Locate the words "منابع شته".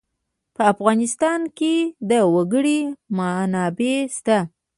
3.17-4.37